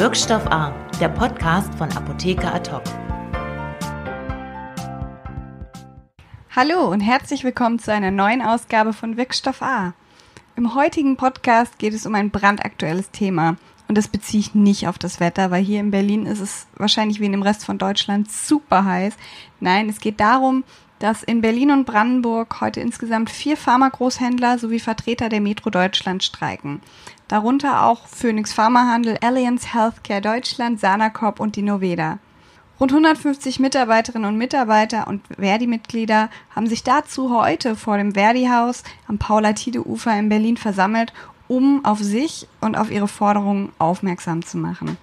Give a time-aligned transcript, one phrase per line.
[0.00, 2.70] Wirkstoff A, der Podcast von Apotheker Ad
[6.56, 9.92] Hallo und herzlich willkommen zu einer neuen Ausgabe von Wirkstoff A.
[10.56, 13.58] Im heutigen Podcast geht es um ein brandaktuelles Thema.
[13.88, 17.20] Und das beziehe ich nicht auf das Wetter, weil hier in Berlin ist es wahrscheinlich
[17.20, 19.14] wie in dem Rest von Deutschland super heiß.
[19.60, 20.64] Nein, es geht darum,
[21.00, 26.80] dass in Berlin und Brandenburg heute insgesamt vier Pharmagroßhändler sowie Vertreter der Metro Deutschland streiken.
[27.26, 32.18] Darunter auch Phoenix Pharmahandel, Allianz Healthcare Deutschland, Sanacorp und die Noveda.
[32.78, 39.18] Rund 150 Mitarbeiterinnen und Mitarbeiter und Verdi-Mitglieder haben sich dazu heute vor dem Verdi-Haus am
[39.18, 41.12] Paula-Tide-Ufer in Berlin versammelt,
[41.48, 44.96] um auf sich und auf ihre Forderungen aufmerksam zu machen.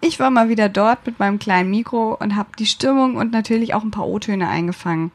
[0.00, 3.74] Ich war mal wieder dort mit meinem kleinen Mikro und habe die Stimmung und natürlich
[3.74, 5.12] auch ein paar O-Töne eingefangen.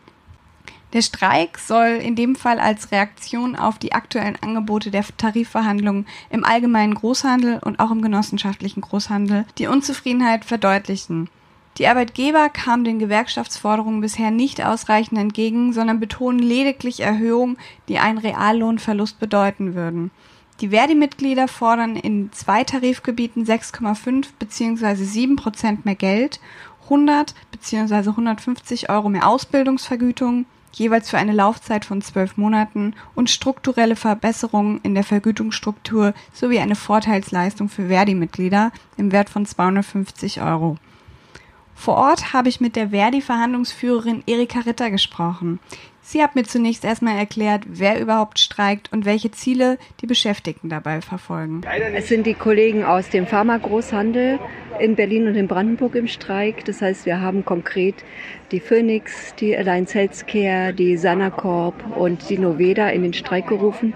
[0.94, 6.44] Der Streik soll in dem Fall als Reaktion auf die aktuellen Angebote der Tarifverhandlungen im
[6.44, 11.30] allgemeinen Großhandel und auch im genossenschaftlichen Großhandel die Unzufriedenheit verdeutlichen.
[11.78, 18.18] Die Arbeitgeber kamen den Gewerkschaftsforderungen bisher nicht ausreichend entgegen, sondern betonen lediglich Erhöhungen, die einen
[18.18, 20.10] Reallohnverlust bedeuten würden.
[20.60, 24.96] Die Verdi-Mitglieder fordern in zwei Tarifgebieten 6,5 bzw.
[24.96, 26.42] 7 Prozent mehr Geld,
[26.86, 28.10] 100 bzw.
[28.10, 34.96] 150 Euro mehr Ausbildungsvergütung, jeweils für eine Laufzeit von zwölf Monaten und strukturelle Verbesserungen in
[34.96, 40.78] der Vergütungsstruktur sowie eine Vorteilsleistung für Verdi-Mitglieder im Wert von 250 Euro.
[41.80, 45.62] Vor Ort habe ich mit der Verdi-Verhandlungsführerin Erika Ritter gesprochen.
[46.02, 51.00] Sie hat mir zunächst erstmal erklärt, wer überhaupt streikt und welche Ziele die Beschäftigten dabei
[51.00, 51.62] verfolgen.
[51.96, 54.40] Es sind die Kollegen aus dem Pharmagroßhandel
[54.82, 56.66] in Berlin und in Brandenburg im Streik.
[56.66, 57.96] Das heißt, wir haben konkret
[58.52, 63.94] die Phoenix, die Alliance Healthcare, die Sanacorp und die Noveda in den Streik gerufen.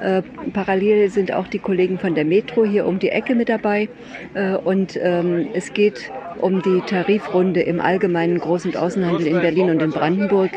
[0.00, 0.22] Äh,
[0.54, 3.90] parallel sind auch die Kollegen von der Metro hier um die Ecke mit dabei.
[4.32, 9.70] Äh, und ähm, es geht um die Tarifrunde im allgemeinen Groß- und Außenhandel in Berlin
[9.70, 10.50] und in Brandenburg,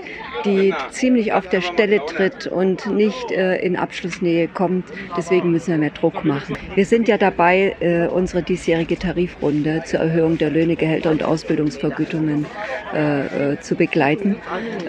[0.45, 4.85] die ziemlich auf der Stelle tritt und nicht äh, in Abschlussnähe kommt.
[5.17, 6.55] Deswegen müssen wir mehr Druck machen.
[6.75, 12.45] Wir sind ja dabei, äh, unsere diesjährige Tarifrunde zur Erhöhung der Löhne, Gehälter und Ausbildungsvergütungen
[12.93, 14.37] äh, äh zu begleiten.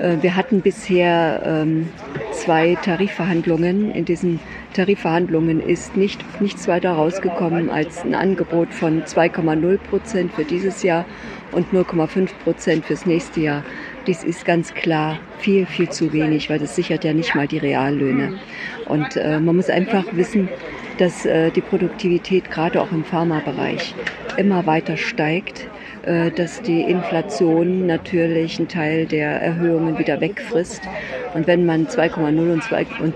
[0.01, 1.89] Äh, wir hatten bisher ähm,
[2.33, 3.93] zwei Tarifverhandlungen.
[3.93, 4.41] In diesen
[4.73, 11.05] Tarifverhandlungen ist nicht, nichts weiter rausgekommen als ein Angebot von 2,0 Prozent für dieses Jahr
[11.53, 13.65] und 0,5 Prozent fürs nächste Jahr.
[14.07, 17.59] Dies ist ganz klar viel, viel zu wenig, weil das sichert ja nicht mal die
[17.59, 18.39] Reallöhne.
[18.87, 20.49] Und äh, man muss einfach wissen,
[20.99, 23.95] dass äh, die Produktivität gerade auch im Pharmabereich
[24.37, 25.69] immer weiter steigt,
[26.03, 30.83] äh, dass die Inflation natürlich einen Teil der Erhöhungen wieder wegfrisst.
[31.35, 32.63] Und wenn man 2,0 und,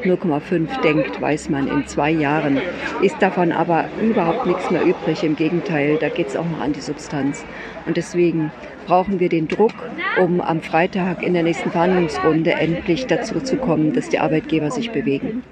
[0.01, 2.61] 0,5 denkt, weiß man, in zwei Jahren
[3.03, 5.23] ist davon aber überhaupt nichts mehr übrig.
[5.23, 7.45] Im Gegenteil, da geht es auch noch an die Substanz.
[7.85, 8.51] Und deswegen
[8.87, 9.75] brauchen wir den Druck,
[10.19, 14.93] um am Freitag in der nächsten Verhandlungsrunde endlich dazu zu kommen, dass die Arbeitgeber sich
[14.93, 15.43] bewegen.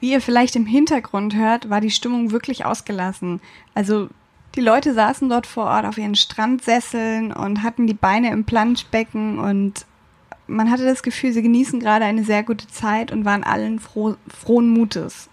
[0.00, 3.40] Wie ihr vielleicht im Hintergrund hört, war die Stimmung wirklich ausgelassen.
[3.74, 4.08] Also
[4.54, 9.38] die Leute saßen dort vor Ort auf ihren Strandsesseln und hatten die Beine im Planschbecken
[9.38, 9.86] und
[10.50, 14.16] man hatte das Gefühl, sie genießen gerade eine sehr gute Zeit und waren allen froh,
[14.28, 15.30] frohen Mutes.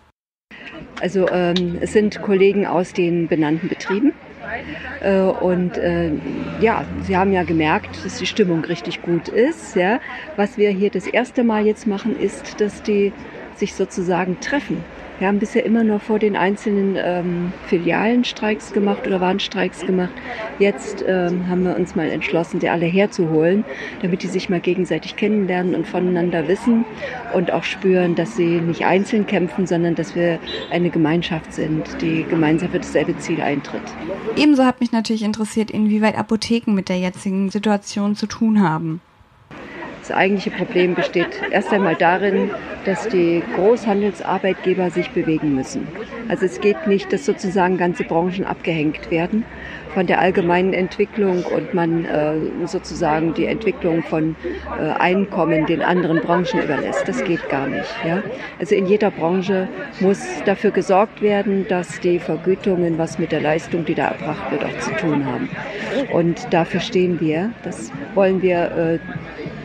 [1.02, 4.14] Also ähm, es sind Kollegen aus den benannten Betrieben.
[5.02, 6.12] Äh, und äh,
[6.62, 9.76] ja, Sie haben ja gemerkt, dass die Stimmung richtig gut ist.
[9.76, 10.00] Ja.
[10.36, 13.12] Was wir hier das erste Mal jetzt machen, ist, dass die
[13.56, 14.84] sich sozusagen treffen.
[15.20, 20.14] Wir haben bisher immer nur vor den einzelnen ähm, Filialen Streiks gemacht oder Warnstreiks gemacht.
[20.60, 23.66] Jetzt ähm, haben wir uns mal entschlossen, die alle herzuholen,
[24.02, 26.86] damit die sich mal gegenseitig kennenlernen und voneinander wissen
[27.34, 30.40] und auch spüren, dass sie nicht einzeln kämpfen, sondern dass wir
[30.70, 33.82] eine Gemeinschaft sind, die gemeinsam für dasselbe Ziel eintritt.
[34.36, 39.02] Ebenso hat mich natürlich interessiert, inwieweit Apotheken mit der jetzigen Situation zu tun haben.
[40.08, 42.50] Das eigentliche Problem besteht erst einmal darin,
[42.86, 45.86] dass die Großhandelsarbeitgeber sich bewegen müssen.
[46.30, 49.44] Also es geht nicht, dass sozusagen ganze Branchen abgehängt werden
[49.94, 52.36] von der allgemeinen Entwicklung und man äh,
[52.68, 54.36] sozusagen die Entwicklung von
[54.80, 57.08] äh, Einkommen den anderen Branchen überlässt.
[57.08, 57.94] Das geht gar nicht.
[58.06, 58.24] Ja?
[58.60, 59.68] Also in jeder Branche
[60.00, 64.64] muss dafür gesorgt werden, dass die Vergütungen was mit der Leistung, die da erbracht wird,
[64.64, 65.50] auch zu tun haben.
[66.14, 67.52] Und dafür stehen wir.
[67.64, 69.00] Das wollen wir äh,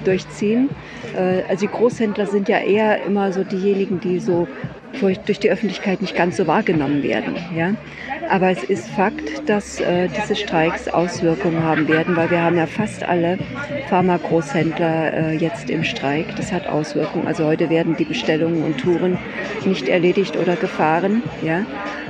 [0.07, 0.71] durchziehen.
[1.15, 4.49] Äh, also die Großhändler sind ja eher immer so diejenigen, die so
[5.01, 7.37] durch die Öffentlichkeit nicht ganz so wahrgenommen werden.
[7.57, 7.75] Ja?
[8.29, 12.67] Aber es ist Fakt, dass äh, diese Streiks Auswirkungen haben werden, weil wir haben ja
[12.67, 13.39] fast alle
[13.89, 16.37] Pharmagroßhändler äh, jetzt im Streik.
[16.37, 17.27] Das hat Auswirkungen.
[17.27, 19.19] Also heute werden die Bestellungen und Touren
[19.65, 21.23] nicht erledigt oder gefahren.
[21.43, 21.67] Ja?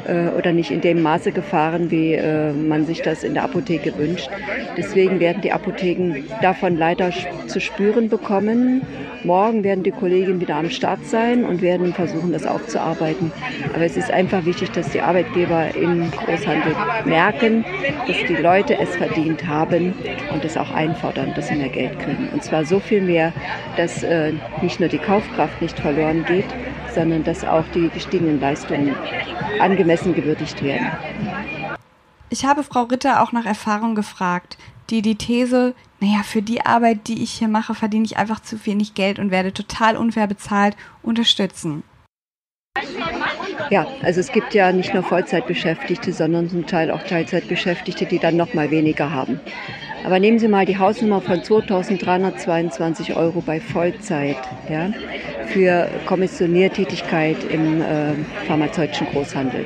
[0.06, 3.96] äh, oder nicht in dem Maße gefahren, wie äh, man sich das in der Apotheke
[3.96, 4.28] wünscht.
[4.76, 7.10] Deswegen werden die Apotheken davon leider
[7.46, 8.82] zu spüren bekommen.
[9.24, 13.32] Morgen werden die Kolleginnen wieder am Start sein und werden versuchen, das aufzuarbeiten.
[13.74, 16.74] Aber es ist einfach wichtig, dass die Arbeitgeber im Großhandel
[17.04, 17.64] merken,
[18.06, 19.94] dass die Leute es verdient haben
[20.32, 22.28] und es auch einfordern, dass sie mehr Geld kriegen.
[22.32, 23.32] Und zwar so viel mehr,
[23.76, 26.46] dass äh, nicht nur die Kaufkraft nicht verloren geht,
[26.94, 28.94] sondern dass auch die gestiegenen Leistungen
[29.60, 30.88] angemessen gewürdigt werden.
[32.28, 34.56] Ich habe Frau Ritter auch nach Erfahrung gefragt,
[34.90, 38.64] die die These, naja, für die Arbeit, die ich hier mache, verdiene ich einfach zu
[38.66, 41.82] wenig Geld und werde total unfair bezahlt, unterstützen.
[43.70, 48.36] Ja, also es gibt ja nicht nur Vollzeitbeschäftigte, sondern zum Teil auch Teilzeitbeschäftigte, die dann
[48.36, 49.40] noch mal weniger haben.
[50.04, 54.36] Aber nehmen Sie mal die Hausnummer von 2.322 Euro bei Vollzeit
[54.68, 54.90] ja,
[55.46, 58.14] für Kommissioniertätigkeit im äh,
[58.46, 59.64] pharmazeutischen Großhandel.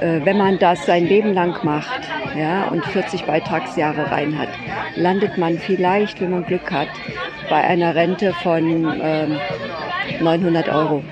[0.00, 2.00] Äh, wenn man das sein Leben lang macht
[2.36, 4.48] ja, und 40 Beitragsjahre rein hat,
[4.96, 6.88] landet man vielleicht, wenn man Glück hat,
[7.50, 9.38] bei einer Rente von ähm,
[10.20, 11.04] 900 Euro.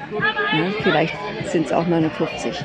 [0.52, 1.14] Ja, vielleicht
[1.46, 2.64] sind es auch 59.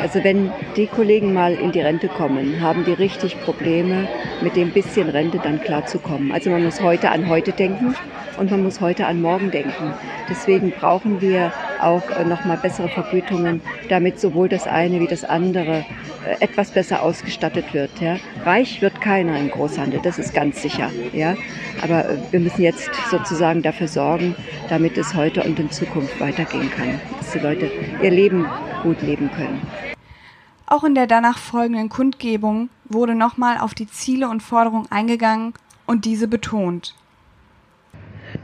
[0.00, 4.08] Also wenn die Kollegen mal in die Rente kommen, haben die richtig Probleme,
[4.40, 6.32] mit dem bisschen Rente dann klarzukommen.
[6.32, 7.94] Also man muss heute an heute denken
[8.38, 9.94] und man muss heute an morgen denken.
[10.28, 15.84] Deswegen brauchen wir auch äh, nochmal bessere Vergütungen, damit sowohl das eine wie das andere
[16.26, 17.90] äh, etwas besser ausgestattet wird.
[18.00, 18.16] Ja.
[18.44, 20.90] Reich wird keiner im Großhandel, das ist ganz sicher.
[21.12, 21.34] Ja.
[21.82, 24.34] Aber äh, wir müssen jetzt sozusagen dafür sorgen,
[24.68, 27.70] damit es heute und in Zukunft weitergehen kann, dass die Leute
[28.02, 28.46] ihr Leben
[28.82, 29.60] gut leben können.
[30.66, 35.52] Auch in der danach folgenden Kundgebung wurde nochmal auf die Ziele und Forderungen eingegangen
[35.86, 36.94] und diese betont.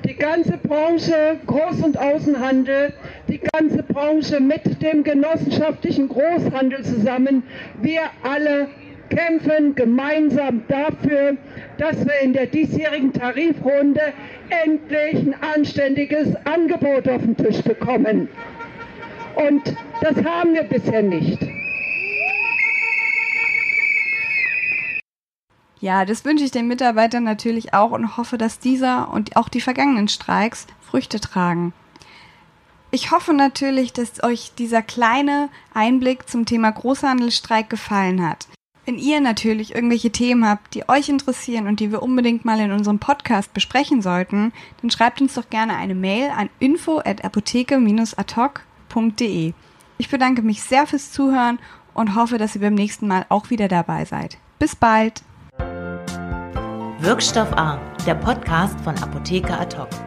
[0.05, 2.93] Die ganze Branche Groß- und Außenhandel,
[3.29, 7.43] die ganze Branche mit dem genossenschaftlichen Großhandel zusammen,
[7.83, 8.69] wir alle
[9.09, 11.37] kämpfen gemeinsam dafür,
[11.79, 14.01] dass wir in der diesjährigen Tarifrunde
[14.65, 18.29] endlich ein anständiges Angebot auf den Tisch bekommen.
[19.37, 21.56] Und das haben wir bisher nicht.
[25.81, 29.61] Ja, das wünsche ich den Mitarbeitern natürlich auch und hoffe, dass dieser und auch die
[29.61, 31.73] vergangenen Streiks Früchte tragen.
[32.91, 38.47] Ich hoffe natürlich, dass euch dieser kleine Einblick zum Thema Großhandelsstreik gefallen hat.
[38.87, 42.71] Wenn ihr natürlich irgendwelche Themen habt, die euch interessieren und die wir unbedingt mal in
[42.71, 49.55] unserem Podcast besprechen sollten, dann schreibt uns doch gerne eine Mail an info at apotheke-adhoc.de.
[49.99, 51.59] Ich bedanke mich sehr fürs Zuhören
[51.95, 54.39] und hoffe, dass ihr beim nächsten Mal auch wieder dabei seid.
[54.61, 55.23] Bis bald!
[57.07, 60.06] Wirkstoff A, der Podcast von Apotheker Ad hoc.